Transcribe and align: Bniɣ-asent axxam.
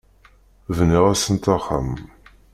Bniɣ-asent 0.77 1.51
axxam. 1.55 1.91